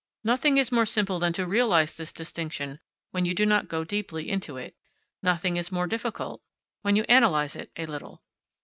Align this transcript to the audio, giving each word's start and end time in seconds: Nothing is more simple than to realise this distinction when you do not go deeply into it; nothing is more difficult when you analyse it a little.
Nothing 0.23 0.57
is 0.57 0.71
more 0.71 0.87
simple 0.87 1.19
than 1.19 1.31
to 1.33 1.45
realise 1.45 1.93
this 1.93 2.11
distinction 2.11 2.79
when 3.11 3.23
you 3.25 3.35
do 3.35 3.45
not 3.45 3.67
go 3.67 3.83
deeply 3.83 4.31
into 4.31 4.57
it; 4.57 4.75
nothing 5.21 5.57
is 5.57 5.71
more 5.71 5.85
difficult 5.85 6.41
when 6.81 6.95
you 6.95 7.05
analyse 7.07 7.55
it 7.55 7.69
a 7.75 7.85
little. 7.85 8.23